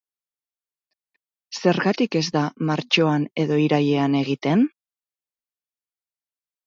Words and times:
Zergatik 1.59 2.17
ez 2.21 2.25
da 2.37 2.43
martxoan 2.71 3.27
edo 3.43 3.59
irailean 3.67 4.19
egiten? 4.23 4.65